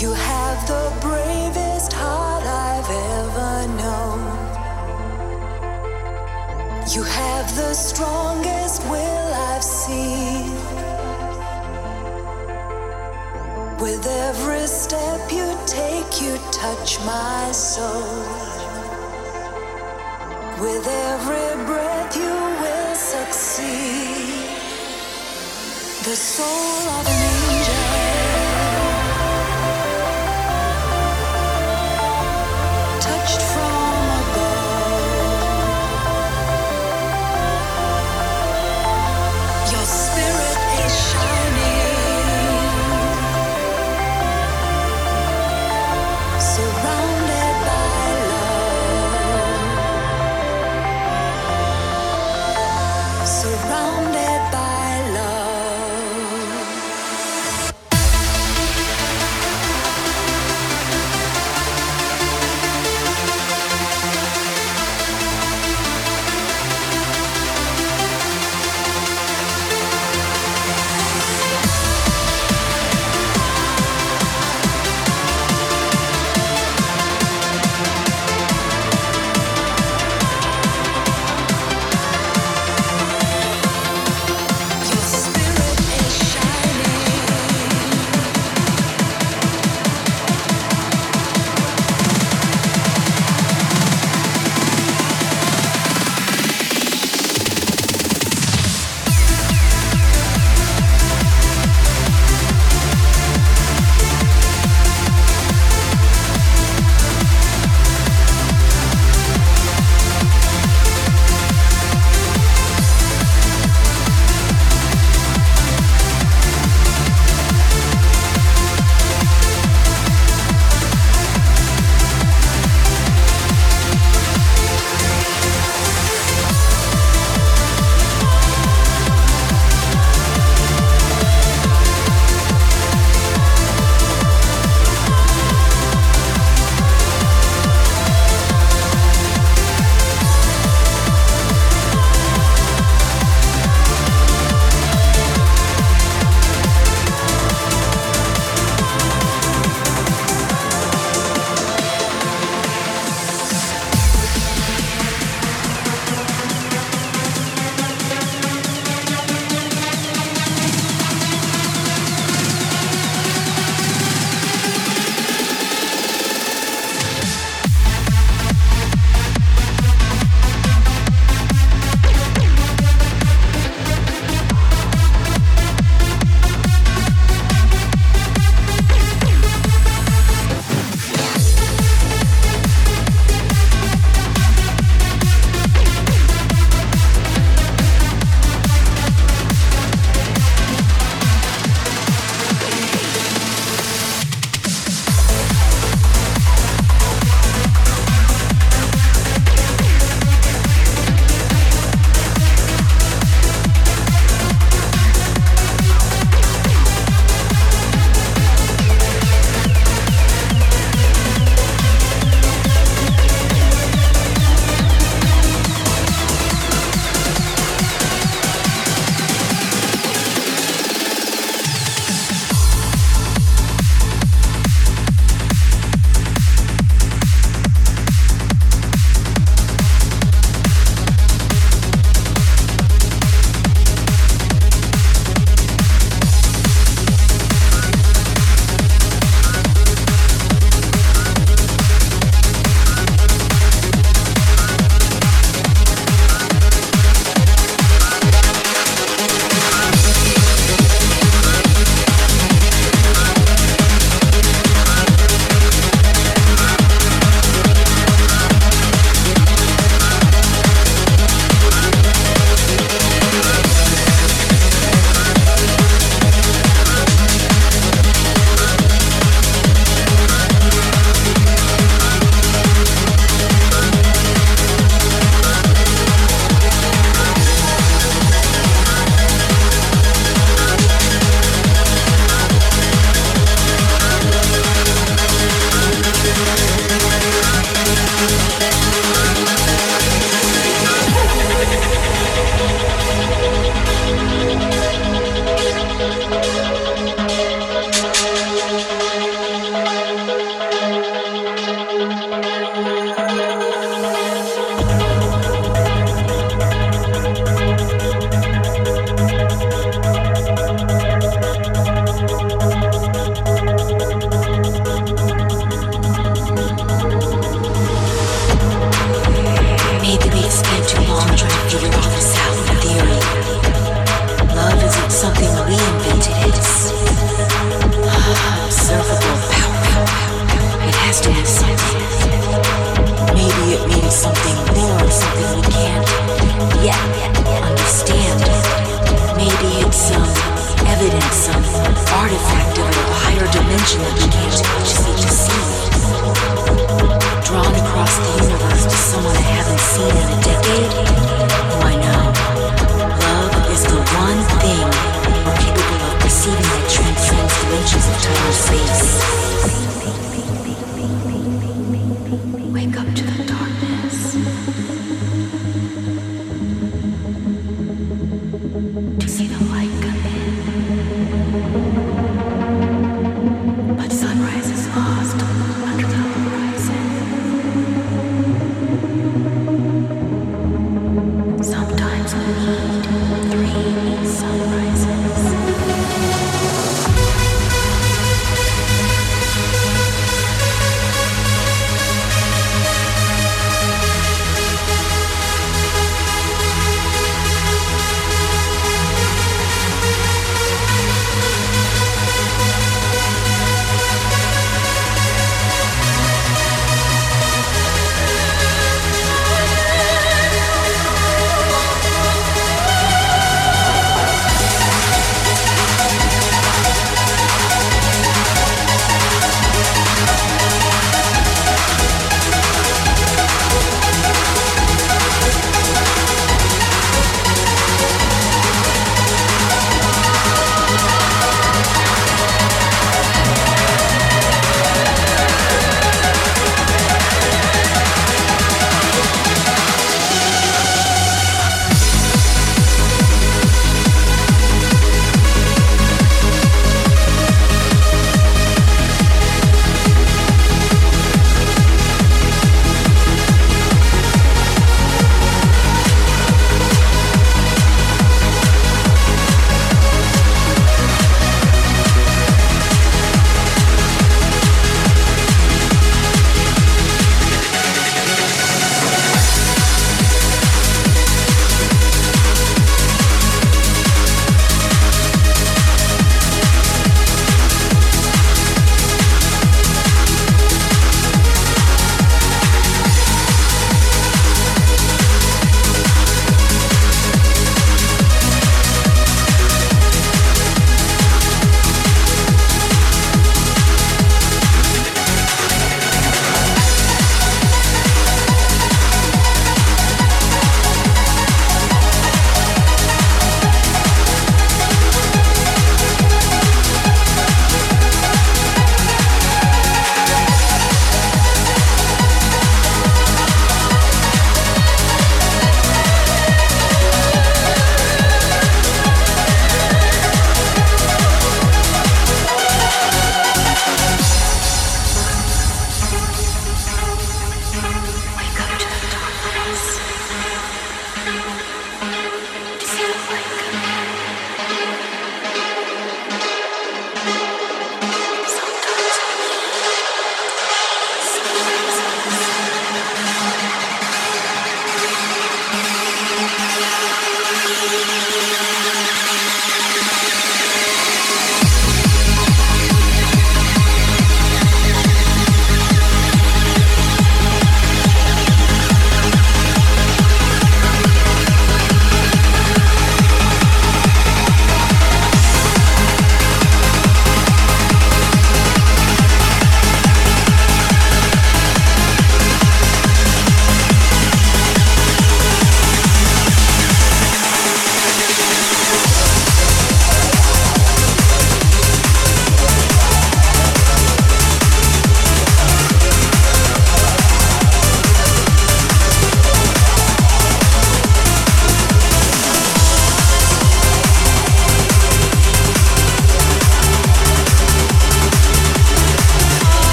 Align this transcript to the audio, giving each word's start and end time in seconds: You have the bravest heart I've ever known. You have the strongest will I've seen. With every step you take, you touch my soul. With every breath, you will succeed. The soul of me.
You 0.00 0.14
have 0.14 0.66
the 0.66 0.96
bravest 1.02 1.92
heart 1.92 2.42
I've 2.46 2.90
ever 3.18 3.68
known. 3.82 4.20
You 6.88 7.02
have 7.02 7.54
the 7.54 7.74
strongest 7.74 8.82
will 8.84 9.34
I've 9.50 9.62
seen. 9.62 10.54
With 13.78 14.06
every 14.06 14.66
step 14.68 15.30
you 15.30 15.54
take, 15.66 16.22
you 16.22 16.38
touch 16.50 16.98
my 17.04 17.52
soul. 17.52 18.24
With 20.64 20.86
every 21.10 21.66
breath, 21.66 22.16
you 22.16 22.36
will 22.62 22.94
succeed. 22.94 24.48
The 26.08 26.16
soul 26.16 26.88
of 26.88 27.04
me. 27.04 27.39